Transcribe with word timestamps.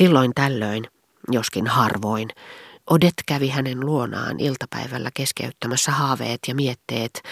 Silloin 0.00 0.32
tällöin, 0.34 0.84
joskin 1.30 1.66
harvoin, 1.66 2.28
Odet 2.90 3.14
kävi 3.26 3.48
hänen 3.48 3.80
luonaan 3.80 4.40
iltapäivällä 4.40 5.10
keskeyttämässä 5.14 5.92
haaveet 5.92 6.40
ja 6.48 6.54
mietteet, 6.54 7.22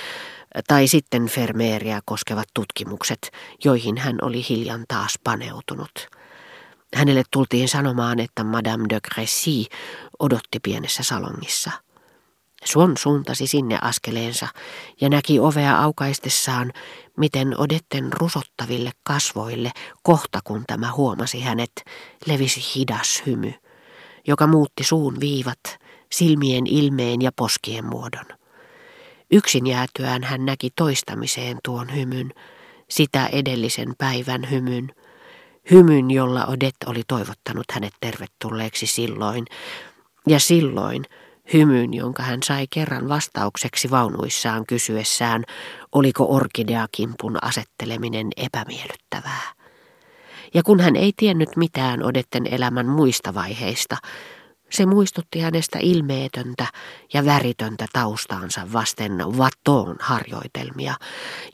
tai 0.66 0.88
sitten 0.88 1.26
Fermeeriä 1.26 2.00
koskevat 2.04 2.48
tutkimukset, 2.54 3.30
joihin 3.64 3.96
hän 3.96 4.18
oli 4.22 4.46
hiljan 4.48 4.84
taas 4.88 5.18
paneutunut. 5.24 6.08
Hänelle 6.94 7.22
tultiin 7.30 7.68
sanomaan, 7.68 8.20
että 8.20 8.44
Madame 8.44 8.84
de 8.88 8.98
Crécy 9.08 9.76
odotti 10.18 10.60
pienessä 10.62 11.02
salongissa. 11.02 11.70
Suon 12.64 12.96
suuntasi 12.96 13.46
sinne 13.46 13.78
askeleensa 13.82 14.48
ja 15.00 15.08
näki 15.08 15.40
ovea 15.40 15.78
aukaistessaan, 15.78 16.72
miten 17.16 17.60
Odetten 17.60 18.12
rusottaville 18.12 18.90
kasvoille, 19.02 19.70
kohta 20.02 20.40
kun 20.44 20.64
tämä 20.66 20.92
huomasi 20.92 21.40
hänet, 21.40 21.72
levisi 22.26 22.60
hidas 22.74 23.22
hymy, 23.26 23.52
joka 24.26 24.46
muutti 24.46 24.84
suun 24.84 25.20
viivat, 25.20 25.60
silmien 26.12 26.66
ilmeen 26.66 27.22
ja 27.22 27.30
poskien 27.36 27.86
muodon. 27.86 28.24
Yksin 29.30 29.66
jäätyään 29.66 30.22
hän 30.22 30.46
näki 30.46 30.70
toistamiseen 30.76 31.58
tuon 31.64 31.94
hymyn, 31.94 32.32
sitä 32.90 33.26
edellisen 33.26 33.94
päivän 33.98 34.50
hymyn, 34.50 34.94
hymyn, 35.70 36.10
jolla 36.10 36.46
Odet 36.46 36.76
oli 36.86 37.02
toivottanut 37.08 37.66
hänet 37.72 37.94
tervetulleeksi 38.00 38.86
silloin, 38.86 39.46
ja 40.26 40.40
silloin 40.40 41.04
hymyn, 41.52 41.94
jonka 41.94 42.22
hän 42.22 42.42
sai 42.42 42.66
kerran 42.70 43.08
vastaukseksi 43.08 43.90
vaunuissaan 43.90 44.66
kysyessään, 44.66 45.44
oliko 45.92 46.26
orkideakimpun 46.34 47.38
asetteleminen 47.42 48.28
epämiellyttävää. 48.36 49.42
Ja 50.54 50.62
kun 50.62 50.80
hän 50.80 50.96
ei 50.96 51.12
tiennyt 51.16 51.56
mitään 51.56 52.02
Odetten 52.02 52.46
elämän 52.46 52.86
muista 52.86 53.34
vaiheista, 53.34 53.96
se 54.70 54.86
muistutti 54.86 55.40
hänestä 55.40 55.78
ilmeetöntä 55.82 56.66
ja 57.14 57.24
väritöntä 57.24 57.86
taustaansa 57.92 58.72
vasten 58.72 59.18
vatoon 59.38 59.96
harjoitelmia, 60.00 60.94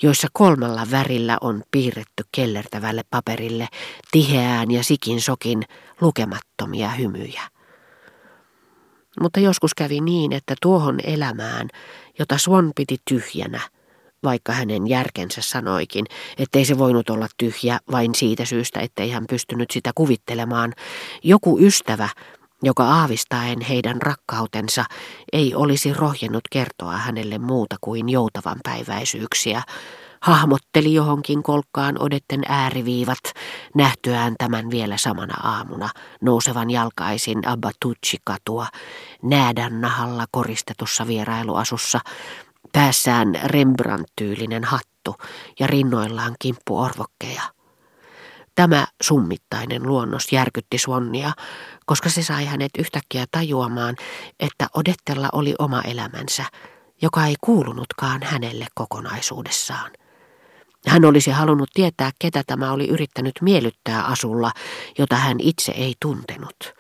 joissa 0.03 0.29
kolmella 0.33 0.87
värillä 0.91 1.39
on 1.41 1.63
piirretty 1.71 2.25
kellertävälle 2.33 3.03
paperille 3.11 3.69
tiheään 4.11 4.71
ja 4.71 4.85
sikin 4.85 5.21
sokin 5.21 5.63
lukemattomia 6.01 6.89
hymyjä. 6.89 7.54
Mutta 9.21 9.41
joskus 9.41 9.75
kävi 9.75 10.01
niin, 10.01 10.33
että 10.33 10.55
tuohon 10.63 10.99
elämään, 11.05 11.69
jota 12.19 12.39
Swan 12.39 12.73
piti 12.77 12.97
tyhjänä, 13.11 13.61
vaikka 14.25 14.53
hänen 14.53 14.87
järkensä 14.89 15.41
sanoikin, 15.43 16.07
ettei 16.39 16.65
se 16.65 16.79
voinut 16.79 17.11
olla 17.11 17.27
tyhjä 17.37 17.79
vain 17.93 18.15
siitä 18.15 18.45
syystä, 18.45 18.81
ettei 18.81 19.11
hän 19.11 19.25
pystynyt 19.29 19.71
sitä 19.71 19.91
kuvittelemaan, 19.95 20.73
joku 21.23 21.59
ystävä 21.61 22.09
joka 22.63 22.85
aavistaen 22.85 23.61
heidän 23.61 24.03
rakkautensa 24.03 24.85
ei 25.33 25.55
olisi 25.55 25.95
rohjennut 25.95 26.45
kertoa 26.51 26.97
hänelle 26.97 27.39
muuta 27.39 27.77
kuin 27.81 28.09
joutavan 28.09 28.59
päiväisyyksiä, 28.65 29.63
hahmotteli 30.25 30.95
johonkin 30.95 31.43
kolkkaan 31.43 32.03
odetten 32.03 32.43
ääriviivat, 32.49 33.19
nähtyään 33.75 34.35
tämän 34.39 34.71
vielä 34.71 34.97
samana 34.97 35.35
aamuna, 35.43 35.89
nousevan 36.21 36.71
jalkaisin 36.71 37.49
Abbatucci-katua, 37.49 38.67
näädän 39.23 39.81
nahalla 39.81 40.25
koristetussa 40.31 41.07
vierailuasussa, 41.07 42.01
päässään 42.73 43.35
Rembrandt-tyylinen 43.45 44.65
hattu 44.65 45.17
ja 45.61 45.67
rinnoillaan 45.67 46.37
kimppuorvokkeja. 46.39 47.43
Tämä 48.55 48.87
summittainen 49.03 49.83
luonnos 49.83 50.33
järkytti 50.33 50.79
Swannia, 50.79 51.33
koska 51.87 52.09
se 52.09 52.23
sai 52.23 52.45
hänet 52.45 52.73
yhtäkkiä 52.79 53.25
tajuamaan, 53.31 53.97
että 54.41 54.67
Odettella 54.75 55.29
oli 55.33 55.55
oma 55.59 55.83
elämänsä, 55.83 56.45
joka 57.03 57.27
ei 57.27 57.35
kuulunutkaan 57.41 58.23
hänelle 58.23 58.67
kokonaisuudessaan. 58.75 59.91
Hän 60.87 61.05
olisi 61.05 61.31
halunnut 61.31 61.71
tietää, 61.75 62.11
ketä 62.19 62.43
tämä 62.47 62.73
oli 62.73 62.89
yrittänyt 62.89 63.33
miellyttää 63.41 64.05
asulla, 64.05 64.53
jota 64.99 65.17
hän 65.17 65.41
itse 65.41 65.73
ei 65.73 65.95
tuntenut. 66.03 66.75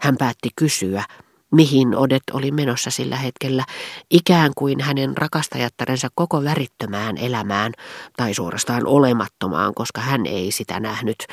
Hän 0.00 0.16
päätti 0.16 0.48
kysyä, 0.56 1.04
mihin 1.52 1.96
Odet 1.96 2.22
oli 2.32 2.50
menossa 2.50 2.90
sillä 2.90 3.16
hetkellä, 3.16 3.64
ikään 4.10 4.52
kuin 4.56 4.80
hänen 4.80 5.16
rakastajattarensa 5.16 6.08
koko 6.14 6.44
värittömään 6.44 7.16
elämään, 7.16 7.72
tai 8.16 8.34
suorastaan 8.34 8.86
olemattomaan, 8.86 9.74
koska 9.74 10.00
hän 10.00 10.26
ei 10.26 10.52
sitä 10.52 10.80
nähnyt, 10.80 11.24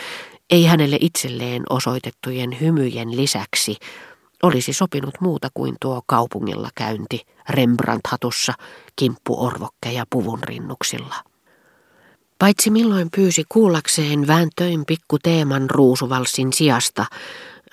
ei 0.50 0.66
hänelle 0.66 0.98
itselleen 1.02 1.64
osoitettujen 1.70 2.60
hymyjen 2.62 3.18
lisäksi 3.18 3.78
olisi 4.44 4.74
sopinut 4.74 5.22
muuta 5.22 5.48
kuin 5.54 5.76
tuo 5.82 6.02
kaupungilla 6.06 6.70
käynti 6.76 7.22
Rembrandt-hatussa, 7.50 8.54
kimppuorvokkeja 8.96 10.06
puvun 10.10 10.40
rinnuksilla. 10.44 11.16
Paitsi 12.40 12.70
milloin 12.70 13.10
pyysi 13.16 13.44
kuullakseen 13.50 14.28
vääntöin 14.28 14.86
pikku 14.86 15.20
teeman 15.20 15.70
ruusuvalssin 15.70 16.54
sijasta, 16.54 17.06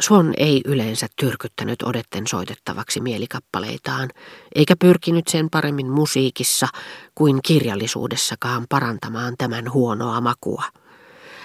Swan 0.01 0.35
ei 0.37 0.61
yleensä 0.65 1.07
tyrkyttänyt 1.17 1.83
odetten 1.83 2.27
soitettavaksi 2.27 3.01
mielikappaleitaan, 3.01 4.11
eikä 4.55 4.77
pyrkinyt 4.77 5.29
sen 5.29 5.51
paremmin 5.51 5.91
musiikissa 5.91 6.69
kuin 7.15 7.41
kirjallisuudessakaan 7.43 8.67
parantamaan 8.69 9.35
tämän 9.39 9.73
huonoa 9.73 10.21
makua. 10.21 10.63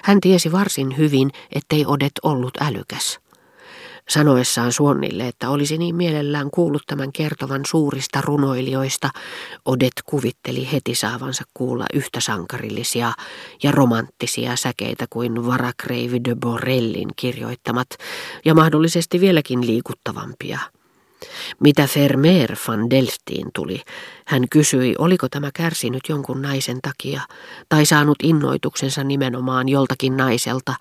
Hän 0.04 0.20
tiesi 0.20 0.52
varsin 0.52 0.96
hyvin, 0.96 1.30
ettei 1.52 1.86
Odet 1.86 2.12
ollut 2.22 2.56
älykäs. 2.60 3.20
Sanoessaan 4.10 4.72
Suonnille, 4.72 5.28
että 5.28 5.50
olisi 5.50 5.78
niin 5.78 5.96
mielellään 5.96 6.50
kuullut 6.50 6.82
tämän 6.86 7.12
kertovan 7.12 7.60
suurista 7.66 8.20
runoilijoista, 8.20 9.10
Odet 9.64 9.92
kuvitteli 10.06 10.72
heti 10.72 10.94
saavansa 10.94 11.44
kuulla 11.54 11.84
yhtä 11.94 12.20
sankarillisia 12.20 13.12
ja 13.62 13.72
romanttisia 13.72 14.56
säkeitä 14.56 15.06
kuin 15.10 15.46
Varakreivi 15.46 16.20
de 16.24 16.34
Borellin 16.34 17.08
kirjoittamat 17.16 17.88
ja 18.44 18.54
mahdollisesti 18.54 19.20
vieläkin 19.20 19.66
liikuttavampia. 19.66 20.58
Mitä 21.60 21.88
Vermeer 21.96 22.56
van 22.68 22.90
Delftiin 22.90 23.48
tuli, 23.54 23.82
hän 24.26 24.48
kysyi, 24.50 24.94
oliko 24.98 25.28
tämä 25.28 25.50
kärsinyt 25.54 26.02
jonkun 26.08 26.42
naisen 26.42 26.78
takia, 26.82 27.22
tai 27.68 27.86
saanut 27.86 28.18
innoituksensa 28.22 29.04
nimenomaan 29.04 29.68
joltakin 29.68 30.16
naiselta, 30.16 30.74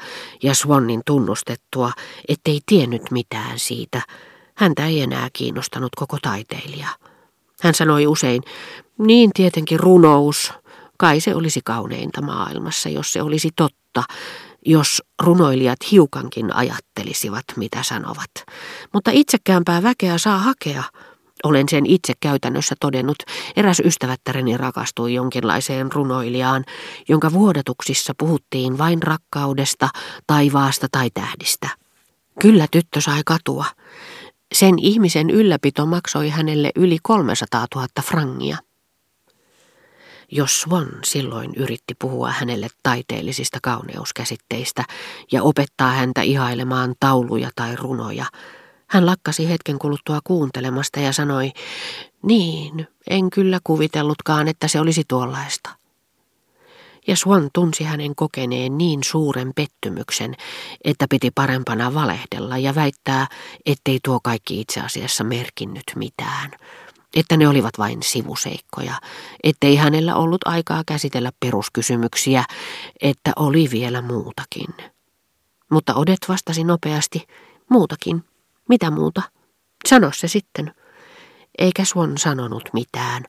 ja 0.44 0.54
Swannin 0.54 1.02
tunnustettua, 1.06 1.92
ettei 2.28 2.60
tiennyt 2.66 3.12
mitään 3.12 3.60
siitä. 3.60 4.02
Häntä 4.56 4.86
ei 4.86 5.02
enää 5.02 5.30
kiinnostanut 5.34 5.96
koko 5.96 6.18
taiteilija. 6.22 6.88
Hän 7.62 7.74
sanoi 7.74 8.08
usein, 8.08 8.42
niin 8.98 9.32
tietenkin 9.34 9.80
runous, 9.80 10.54
kai 10.98 11.20
se 11.20 11.36
olisi 11.36 11.62
kauneinta 11.66 12.22
maailmassa, 12.22 12.90
jos 12.90 13.14
se 13.14 13.22
olisi 13.22 13.50
totta, 13.56 14.04
jos 14.66 15.04
runoilijat 15.24 15.80
hiukankin 15.92 16.56
ajattelisivat, 16.56 17.46
mitä 17.56 17.84
sanovat. 17.84 18.32
Mutta 18.94 19.12
itsekäämpää 19.14 19.84
väkeä 19.84 20.18
saa 20.18 20.38
hakea. 20.38 20.84
Olen 21.44 21.70
sen 21.70 21.86
itse 21.86 22.14
käytännössä 22.20 22.76
todennut. 22.80 23.18
Eräs 23.56 23.80
ystävättäreni 23.80 24.58
rakastui 24.58 25.14
jonkinlaiseen 25.14 25.92
runoilijaan, 25.92 26.66
jonka 27.10 27.34
vuodatuksissa 27.34 28.14
puhuttiin 28.18 28.78
vain 28.78 29.04
rakkaudesta, 29.04 29.90
taivaasta 30.28 30.88
tai 30.92 31.10
tähdistä. 31.14 31.70
Kyllä 32.40 32.68
tyttö 32.72 33.02
sai 33.02 33.22
katua. 33.26 33.66
Sen 34.54 34.80
ihmisen 34.80 35.30
ylläpito 35.30 35.86
maksoi 35.86 36.30
hänelle 36.30 36.72
yli 36.76 36.98
300 37.02 37.68
000 37.76 37.88
frangia. 38.02 38.58
Jos 40.32 40.62
Swan 40.62 40.88
silloin 41.04 41.56
yritti 41.56 41.96
puhua 42.00 42.32
hänelle 42.32 42.68
taiteellisista 42.84 43.60
kauneuskäsitteistä 43.64 44.84
ja 45.32 45.44
opettaa 45.44 45.92
häntä 45.92 46.22
ihailemaan 46.22 46.96
tauluja 47.00 47.50
tai 47.56 47.76
runoja, 47.76 48.26
hän 48.88 49.06
lakkasi 49.06 49.50
hetken 49.50 49.80
kuluttua 49.80 50.20
kuuntelemasta 50.24 51.00
ja 51.00 51.14
sanoi, 51.14 51.52
niin, 52.24 52.88
en 53.10 53.30
kyllä 53.30 53.60
kuvitellutkaan, 53.64 54.48
että 54.48 54.68
se 54.68 54.80
olisi 54.80 55.04
tuollaista. 55.08 55.70
Ja 57.08 57.16
Swan 57.16 57.50
tunsi 57.54 57.84
hänen 57.84 58.16
kokeneen 58.16 58.78
niin 58.78 59.04
suuren 59.04 59.52
pettymyksen, 59.56 60.36
että 60.84 61.06
piti 61.10 61.32
parempana 61.32 61.94
valehdella 61.94 62.58
ja 62.58 62.76
väittää, 62.76 63.28
ettei 63.66 64.00
tuo 64.04 64.20
kaikki 64.24 64.62
itse 64.62 64.80
asiassa 64.80 65.24
merkinnyt 65.24 65.84
mitään 65.96 66.52
että 67.16 67.38
ne 67.38 67.48
olivat 67.48 67.78
vain 67.78 68.04
sivuseikkoja, 68.04 68.94
ettei 69.44 69.76
hänellä 69.76 70.16
ollut 70.16 70.42
aikaa 70.46 70.84
käsitellä 70.86 71.32
peruskysymyksiä, 71.40 72.44
että 73.02 73.32
oli 73.36 73.70
vielä 73.72 74.02
muutakin. 74.02 74.68
Mutta 75.72 75.94
Odet 75.94 76.20
vastasi 76.30 76.64
nopeasti, 76.64 77.28
muutakin. 77.70 78.24
Mitä 78.70 78.92
muuta? 78.92 79.22
Sano 79.90 80.12
se 80.12 80.28
sitten. 80.28 80.74
Eikä 81.58 81.86
Swan 81.86 82.18
sanonut 82.18 82.70
mitään, 82.74 83.24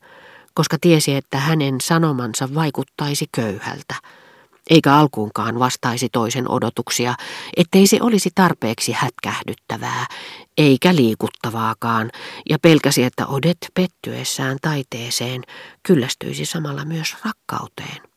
koska 0.55 0.77
tiesi, 0.81 1.15
että 1.15 1.39
hänen 1.39 1.81
sanomansa 1.81 2.55
vaikuttaisi 2.55 3.27
köyhältä. 3.33 3.95
Eikä 4.71 4.95
alkuunkaan 4.95 5.59
vastaisi 5.59 6.09
toisen 6.09 6.51
odotuksia, 6.51 7.15
ettei 7.57 7.87
se 7.87 7.99
olisi 8.01 8.31
tarpeeksi 8.35 8.93
hätkähdyttävää, 8.93 10.07
eikä 10.59 10.95
liikuttavaakaan, 10.95 12.11
ja 12.51 12.59
pelkäsi, 12.59 13.03
että 13.05 13.27
Odet 13.27 13.59
pettyessään 13.75 14.59
taiteeseen 14.63 15.43
kyllästyisi 15.83 16.45
samalla 16.45 16.85
myös 16.85 17.17
rakkauteen. 17.25 18.11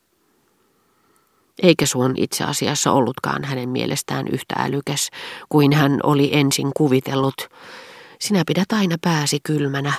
Eikä 1.63 1.85
Suon 1.85 2.13
itse 2.17 2.43
asiassa 2.43 2.91
ollutkaan 2.91 3.43
hänen 3.43 3.69
mielestään 3.69 4.27
yhtä 4.27 4.55
älykäs 4.57 5.09
kuin 5.49 5.73
hän 5.73 5.99
oli 6.03 6.29
ensin 6.33 6.71
kuvitellut. 6.77 7.49
Sinä 8.19 8.43
pidät 8.47 8.71
aina 8.71 8.95
pääsi 9.01 9.39
kylmänä, 9.43 9.93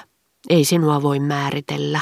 ei 0.50 0.64
sinua 0.64 1.02
voi 1.02 1.20
määritellä. 1.20 2.00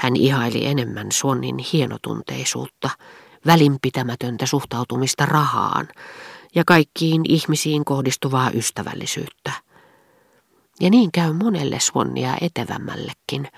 Hän 0.00 0.16
ihaili 0.16 0.66
enemmän 0.66 1.12
Suonnin 1.12 1.58
hienotunteisuutta, 1.58 2.90
välinpitämätöntä 3.46 4.46
suhtautumista 4.46 5.26
rahaan 5.26 5.88
ja 6.54 6.64
kaikkiin 6.66 7.22
ihmisiin 7.28 7.84
kohdistuvaa 7.84 8.50
ystävällisyyttä. 8.54 9.52
Ja 10.80 10.90
niin 10.90 11.12
käy 11.12 11.32
monelle 11.32 11.80
Swannia 11.80 12.36
etevämmällekin, 12.40 13.48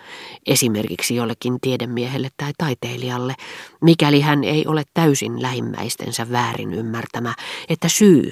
esimerkiksi 0.46 1.16
jollekin 1.16 1.58
tiedemiehelle 1.60 2.28
tai 2.36 2.52
taiteilijalle, 2.58 3.34
mikäli 3.80 4.20
hän 4.20 4.44
ei 4.44 4.66
ole 4.66 4.82
täysin 4.94 5.42
lähimmäistensä 5.42 6.30
väärin 6.30 6.74
ymmärtämä, 6.74 7.34
että 7.68 7.88
syy, 7.88 8.30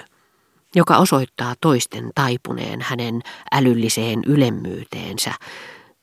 joka 0.74 0.96
osoittaa 0.96 1.54
toisten 1.60 2.10
taipuneen 2.14 2.80
hänen 2.82 3.22
älylliseen 3.52 4.22
ylemmyyteensä, 4.26 5.34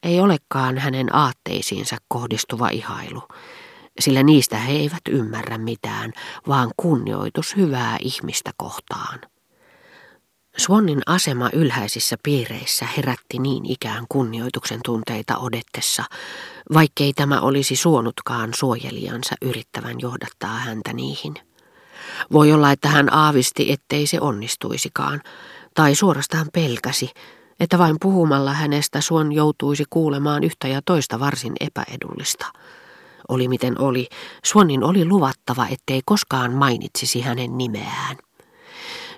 ei 0.03 0.19
olekaan 0.19 0.77
hänen 0.77 1.15
aatteisiinsa 1.15 1.97
kohdistuva 2.07 2.69
ihailu, 2.69 3.23
sillä 3.99 4.23
niistä 4.23 4.57
he 4.57 4.71
eivät 4.71 5.01
ymmärrä 5.09 5.57
mitään, 5.57 6.13
vaan 6.47 6.71
kunnioitus 6.77 7.55
hyvää 7.55 7.97
ihmistä 8.01 8.51
kohtaan. 8.57 9.19
Swannin 10.57 11.01
asema 11.05 11.49
ylhäisissä 11.53 12.15
piireissä 12.23 12.88
herätti 12.97 13.39
niin 13.39 13.65
ikään 13.65 14.05
kunnioituksen 14.09 14.79
tunteita 14.85 15.38
odettessa, 15.38 16.03
vaikkei 16.73 17.13
tämä 17.13 17.41
olisi 17.41 17.75
suonutkaan 17.75 18.53
suojelijansa 18.53 19.35
yrittävän 19.41 19.95
johdattaa 19.99 20.57
häntä 20.57 20.94
niihin. 20.94 21.33
Voi 22.31 22.53
olla, 22.53 22.71
että 22.71 22.89
hän 22.89 23.13
aavisti, 23.13 23.71
ettei 23.71 24.07
se 24.07 24.21
onnistuisikaan, 24.21 25.21
tai 25.73 25.95
suorastaan 25.95 26.47
pelkäsi, 26.53 27.11
että 27.59 27.77
vain 27.77 27.95
puhumalla 28.01 28.54
hänestä 28.54 29.01
Suon 29.01 29.31
joutuisi 29.31 29.83
kuulemaan 29.89 30.44
yhtä 30.44 30.68
ja 30.68 30.81
toista 30.86 31.19
varsin 31.19 31.54
epäedullista. 31.59 32.45
Oli 33.27 33.48
miten 33.48 33.81
oli, 33.81 34.07
Suonin 34.45 34.83
oli 34.83 35.06
luvattava, 35.06 35.68
ettei 35.68 36.01
koskaan 36.06 36.54
mainitsisi 36.54 37.21
hänen 37.21 37.57
nimeään. 37.57 38.18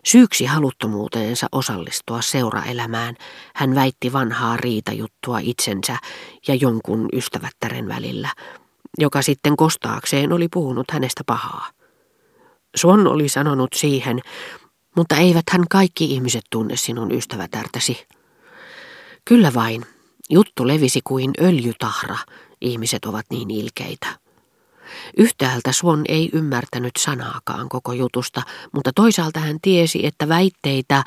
Syyksi 0.06 0.46
haluttomuuteensa 0.46 1.48
osallistua 1.52 2.22
seuraelämään 2.22 3.16
hän 3.56 3.76
väitti 3.76 4.14
vanhaa 4.14 4.58
riitajuttua 4.58 5.40
itsensä 5.40 5.98
ja 6.48 6.56
jonkun 6.56 7.10
ystävättären 7.14 7.88
välillä, 7.88 8.30
joka 8.98 9.22
sitten 9.22 9.58
kostaakseen 9.58 10.34
oli 10.34 10.48
puhunut 10.54 10.92
hänestä 10.92 11.24
pahaa. 11.26 11.70
Suon 12.76 13.08
oli 13.08 13.30
sanonut 13.30 13.70
siihen, 13.76 14.20
mutta 14.96 15.16
eivät 15.16 15.44
hän 15.52 15.64
kaikki 15.70 16.06
ihmiset 16.06 16.44
tunne 16.52 16.76
sinun 16.76 17.12
ystävätärtäsi. 17.12 18.08
Kyllä 19.30 19.54
vain, 19.54 19.86
juttu 20.30 20.68
levisi 20.68 21.02
kuin 21.04 21.32
öljytahra, 21.42 22.18
ihmiset 22.62 23.06
ovat 23.06 23.26
niin 23.30 23.52
ilkeitä. 23.52 24.08
Yhtäältä 25.18 25.72
Swan 25.72 26.02
ei 26.08 26.30
ymmärtänyt 26.34 26.92
sanaakaan 27.00 27.70
koko 27.70 27.94
jutusta, 27.94 28.42
mutta 28.72 28.92
toisaalta 28.96 29.40
hän 29.40 29.58
tiesi, 29.62 30.06
että 30.06 30.30
väitteitä, 30.30 31.04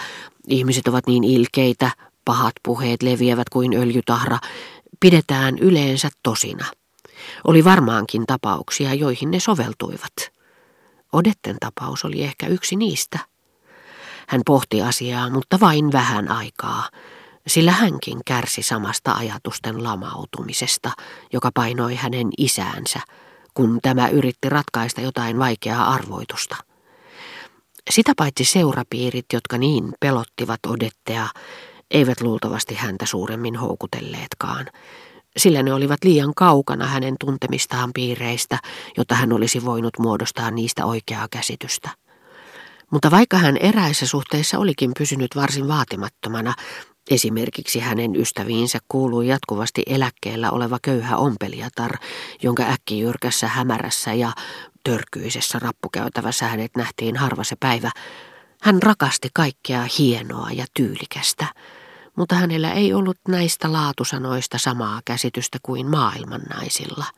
ihmiset 0.49 0.89
ovat 0.89 1.07
niin 1.07 1.25
ilkeitä, 1.25 1.91
pahat 2.25 2.53
puheet 2.63 3.03
leviävät 3.03 3.49
kuin 3.49 3.77
öljytahra, 3.77 4.39
pidetään 5.01 5.59
yleensä 5.59 6.09
tosina. 6.23 6.67
Oli 7.45 7.65
varmaankin 7.65 8.27
tapauksia, 8.27 8.95
joihin 8.95 9.31
ne 9.31 9.41
soveltuivat. 9.41 10.15
Odetten 11.13 11.57
tapaus 11.61 12.05
oli 12.05 12.23
ehkä 12.23 12.47
yksi 12.47 12.77
niistä. 12.77 13.19
Hän 14.29 14.41
pohti 14.47 14.83
asiaa, 14.83 15.31
mutta 15.31 15.61
vain 15.61 15.93
vähän 15.93 16.31
aikaa, 16.31 16.89
sillä 17.47 17.73
hänkin 17.73 18.19
kärsi 18.27 18.63
samasta 18.63 19.13
ajatusten 19.13 19.85
lamautumisesta, 19.85 20.91
joka 21.33 21.51
painoi 21.55 21.95
hänen 21.95 22.29
isäänsä, 22.39 23.01
kun 23.55 23.79
tämä 23.83 24.09
yritti 24.09 24.49
ratkaista 24.49 25.01
jotain 25.01 25.39
vaikeaa 25.39 25.93
arvoitusta. 25.93 26.57
Sitä 27.91 28.13
paitsi 28.17 28.45
seurapiirit, 28.45 29.27
jotka 29.33 29.59
niin 29.59 29.93
pelottivat 30.01 30.61
Odettea, 30.67 31.29
eivät 31.91 32.21
luultavasti 32.21 32.75
häntä 32.75 33.07
suuremmin 33.07 33.57
houkutelleetkaan, 33.57 34.67
sillä 35.37 35.63
ne 35.63 35.75
olivat 35.75 36.05
liian 36.05 36.33
kaukana 36.37 36.87
hänen 36.87 37.17
tuntemistaan 37.21 37.91
piireistä, 37.93 38.59
jotta 38.97 39.15
hän 39.15 39.33
olisi 39.33 39.65
voinut 39.65 39.99
muodostaa 39.99 40.51
niistä 40.51 40.87
oikeaa 40.87 41.27
käsitystä. 41.31 41.91
Mutta 42.91 43.11
vaikka 43.11 43.39
hän 43.39 43.57
eräissä 43.57 44.07
suhteissa 44.07 44.59
olikin 44.59 44.91
pysynyt 44.99 45.37
varsin 45.37 45.69
vaatimattomana, 45.69 46.55
Esimerkiksi 47.11 47.81
hänen 47.81 48.17
ystäviinsä 48.17 48.79
kuului 48.89 49.29
jatkuvasti 49.29 49.83
eläkkeellä 49.87 50.51
oleva 50.51 50.79
köyhä 50.83 51.17
ompelijatar, 51.17 51.93
jonka 52.43 52.63
äkkijyrkässä 52.63 53.49
hämärässä 53.49 54.15
ja 54.15 54.33
törkyisessä 54.85 55.59
rappukäytävässä 55.59 56.49
hänet 56.49 56.77
nähtiin 56.77 57.17
harva 57.17 57.45
se 57.45 57.57
päivä. 57.61 57.91
Hän 58.63 58.83
rakasti 58.83 59.29
kaikkea 59.35 59.87
hienoa 59.99 60.51
ja 60.51 60.65
tyylikästä, 60.75 61.47
mutta 62.17 62.35
hänellä 62.35 62.73
ei 62.73 62.95
ollut 62.95 63.19
näistä 63.29 63.73
laatusanoista 63.73 64.59
samaa 64.59 65.01
käsitystä 65.05 65.59
kuin 65.63 65.91
maailman 65.91 66.43
naisilla– 66.43 67.05